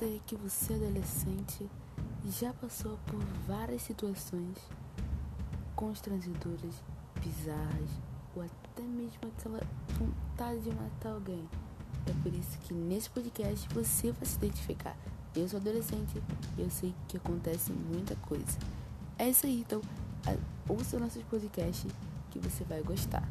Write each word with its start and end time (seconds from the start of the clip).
sei 0.00 0.18
que 0.26 0.34
você, 0.34 0.72
adolescente, 0.72 1.68
já 2.24 2.54
passou 2.54 2.98
por 3.06 3.22
várias 3.46 3.82
situações 3.82 4.56
constrangedoras, 5.76 6.82
bizarras 7.20 7.90
ou 8.34 8.42
até 8.42 8.80
mesmo 8.80 9.18
aquela 9.28 9.60
vontade 9.98 10.60
de 10.60 10.70
matar 10.74 11.10
alguém. 11.10 11.46
É 12.06 12.14
por 12.22 12.32
isso 12.32 12.58
que 12.60 12.72
nesse 12.72 13.10
podcast 13.10 13.68
você 13.74 14.10
vai 14.12 14.24
se 14.24 14.36
identificar. 14.36 14.96
Eu 15.36 15.46
sou 15.46 15.60
adolescente 15.60 16.22
e 16.56 16.62
eu 16.62 16.70
sei 16.70 16.94
que 17.06 17.18
acontece 17.18 17.70
muita 17.70 18.16
coisa. 18.16 18.58
É 19.18 19.28
isso 19.28 19.44
aí, 19.44 19.60
então 19.60 19.82
ouça 20.66 20.98
nossos 20.98 21.22
podcasts 21.24 21.92
que 22.30 22.38
você 22.38 22.64
vai 22.64 22.82
gostar. 22.82 23.28